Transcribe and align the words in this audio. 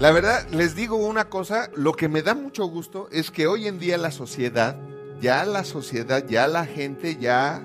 La 0.00 0.12
verdad, 0.12 0.48
les 0.48 0.74
digo 0.74 0.96
una 0.96 1.28
cosa, 1.28 1.68
lo 1.74 1.92
que 1.92 2.08
me 2.08 2.22
da 2.22 2.34
mucho 2.34 2.64
gusto 2.64 3.10
es 3.12 3.30
que 3.30 3.46
hoy 3.46 3.68
en 3.68 3.78
día 3.78 3.98
la 3.98 4.10
sociedad, 4.10 4.74
ya 5.20 5.44
la 5.44 5.62
sociedad, 5.62 6.26
ya 6.26 6.48
la 6.48 6.64
gente 6.64 7.18
ya 7.20 7.62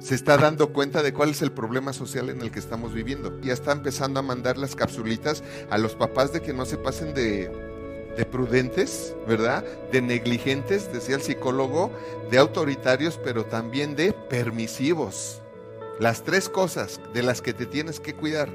se 0.00 0.16
está 0.16 0.36
dando 0.36 0.72
cuenta 0.72 1.04
de 1.04 1.14
cuál 1.14 1.30
es 1.30 1.42
el 1.42 1.52
problema 1.52 1.92
social 1.92 2.28
en 2.28 2.40
el 2.40 2.50
que 2.50 2.58
estamos 2.58 2.92
viviendo. 2.92 3.40
Ya 3.40 3.52
está 3.52 3.70
empezando 3.70 4.18
a 4.18 4.24
mandar 4.24 4.58
las 4.58 4.74
capsulitas 4.74 5.44
a 5.70 5.78
los 5.78 5.94
papás 5.94 6.32
de 6.32 6.42
que 6.42 6.52
no 6.52 6.66
se 6.66 6.76
pasen 6.76 7.14
de, 7.14 7.48
de 8.16 8.24
prudentes, 8.24 9.14
¿verdad? 9.28 9.64
De 9.92 10.02
negligentes, 10.02 10.92
decía 10.92 11.14
el 11.14 11.22
psicólogo, 11.22 11.92
de 12.32 12.38
autoritarios, 12.38 13.16
pero 13.22 13.44
también 13.44 13.94
de 13.94 14.12
permisivos. 14.12 15.40
Las 16.00 16.24
tres 16.24 16.48
cosas 16.48 17.00
de 17.14 17.22
las 17.22 17.42
que 17.42 17.52
te 17.52 17.66
tienes 17.66 18.00
que 18.00 18.16
cuidar. 18.16 18.48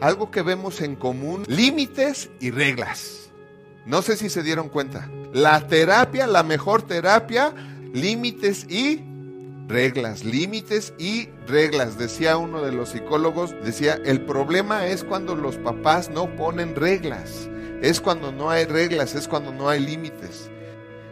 Algo 0.00 0.30
que 0.30 0.42
vemos 0.42 0.80
en 0.80 0.96
común, 0.96 1.44
límites 1.48 2.30
y 2.40 2.50
reglas. 2.50 3.30
No 3.86 4.02
sé 4.02 4.16
si 4.16 4.28
se 4.28 4.42
dieron 4.42 4.68
cuenta. 4.68 5.10
La 5.32 5.66
terapia, 5.66 6.26
la 6.26 6.42
mejor 6.42 6.82
terapia, 6.82 7.54
límites 7.92 8.66
y 8.68 9.02
reglas, 9.66 10.24
límites 10.24 10.94
y 10.98 11.28
reglas. 11.46 11.98
Decía 11.98 12.36
uno 12.36 12.62
de 12.62 12.72
los 12.72 12.90
psicólogos, 12.90 13.54
decía, 13.64 13.98
el 14.04 14.22
problema 14.22 14.86
es 14.86 15.04
cuando 15.04 15.34
los 15.34 15.56
papás 15.56 16.10
no 16.10 16.34
ponen 16.36 16.76
reglas. 16.76 17.48
Es 17.80 18.00
cuando 18.00 18.32
no 18.32 18.50
hay 18.50 18.64
reglas, 18.64 19.14
es 19.14 19.28
cuando 19.28 19.52
no 19.52 19.68
hay 19.68 19.80
límites. 19.80 20.50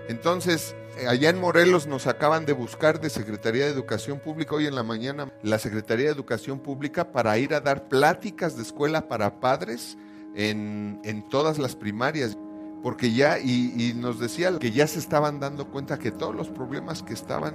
Entonces, 0.08 0.74
allá 1.08 1.30
en 1.30 1.40
Morelos 1.40 1.86
nos 1.86 2.06
acaban 2.06 2.46
de 2.46 2.52
buscar 2.52 3.00
de 3.00 3.10
Secretaría 3.10 3.64
de 3.64 3.70
Educación 3.70 4.18
Pública 4.18 4.54
hoy 4.54 4.66
en 4.66 4.74
la 4.74 4.82
mañana, 4.82 5.30
la 5.42 5.58
Secretaría 5.58 6.06
de 6.06 6.12
Educación 6.12 6.60
Pública 6.60 7.12
para 7.12 7.36
ir 7.38 7.54
a 7.54 7.60
dar 7.60 7.88
pláticas 7.88 8.56
de 8.56 8.62
escuela 8.62 9.08
para 9.08 9.40
padres 9.40 9.98
en, 10.34 11.00
en 11.04 11.28
todas 11.28 11.58
las 11.58 11.76
primarias. 11.76 12.36
Porque 12.82 13.12
ya, 13.12 13.38
y, 13.38 13.94
nos 13.96 14.20
decía 14.20 14.58
que 14.58 14.70
ya 14.70 14.86
se 14.86 14.98
estaban 14.98 15.40
dando 15.40 15.68
cuenta 15.70 15.98
que 15.98 16.12
todos 16.12 16.34
los 16.34 16.48
problemas 16.48 17.02
que 17.02 17.14
estaban 17.14 17.54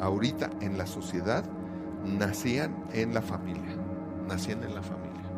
ahorita 0.00 0.50
en 0.60 0.76
la 0.76 0.86
sociedad 0.86 1.44
nacían 2.04 2.84
en 2.92 3.14
la 3.14 3.22
familia, 3.22 3.76
nacían 4.26 4.64
en 4.64 4.74
la 4.74 4.82
familia. 4.82 5.30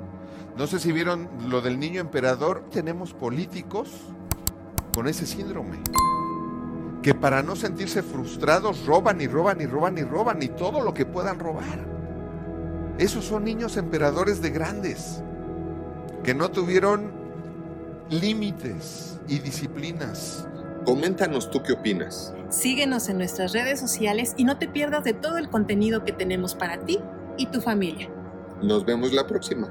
No 0.57 0.67
sé 0.67 0.79
si 0.79 0.93
vieron 0.93 1.29
lo 1.49 1.61
del 1.61 1.79
niño 1.79 2.01
emperador, 2.01 2.65
tenemos 2.71 3.13
políticos 3.13 3.91
con 4.95 5.09
ese 5.09 5.27
síndrome, 5.27 5.79
que 7.05 7.15
para 7.15 7.43
no 7.43 7.55
sentirse 7.55 8.03
frustrados 8.03 8.87
roban 8.87 9.21
y 9.21 9.27
roban 9.27 9.61
y 9.61 9.67
roban 9.67 9.99
y 9.99 10.03
roban 10.05 10.43
y 10.43 10.49
todo 10.49 10.81
lo 10.81 10.95
que 10.95 11.05
puedan 11.05 11.39
robar. 11.39 11.85
Esos 12.97 13.27
son 13.27 13.45
niños 13.45 13.77
emperadores 13.77 14.41
de 14.41 14.49
grandes, 14.49 15.23
que 16.23 16.33
no 16.33 16.51
tuvieron 16.51 17.13
límites 18.09 19.21
y 19.29 19.39
disciplinas. 19.39 20.49
Coméntanos 20.87 21.51
tú 21.51 21.63
qué 21.63 21.75
opinas. 21.75 22.33
Síguenos 22.49 23.11
en 23.11 23.19
nuestras 23.19 23.53
redes 23.53 23.79
sociales 23.79 24.33
y 24.39 24.45
no 24.45 24.57
te 24.57 24.67
pierdas 24.67 25.05
de 25.05 25.13
todo 25.13 25.37
el 25.37 25.51
contenido 25.51 26.05
que 26.05 26.13
tenemos 26.13 26.55
para 26.55 26.87
ti 26.87 27.01
y 27.37 27.49
tu 27.49 27.61
familia. 27.61 28.09
Nos 28.63 28.87
vemos 28.87 29.13
la 29.13 29.27
próxima. 29.27 29.69